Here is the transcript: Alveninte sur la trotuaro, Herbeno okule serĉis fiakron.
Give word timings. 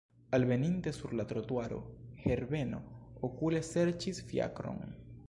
Alveninte 0.35 0.91
sur 0.93 1.11
la 1.19 1.25
trotuaro, 1.31 1.77
Herbeno 2.25 2.81
okule 3.29 3.63
serĉis 3.71 4.23
fiakron. 4.31 4.95